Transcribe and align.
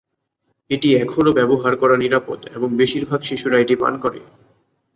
এটি 0.69 0.89
এখনও 0.97 1.37
ব্যবহার 1.39 1.73
করা 1.75 1.95
নিরাপদ 1.97 2.39
এবং 2.55 2.69
বেশিরভাগ 2.77 3.19
শিশুরা 3.23 3.57
এটি 3.59 3.75
পান 3.75 3.93
করে। 4.03 4.19